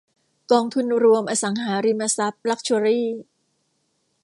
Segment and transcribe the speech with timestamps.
[0.51, 3.05] กองทุนรวมอสังหาริมทรัพย์ลักซ์ชัวรี่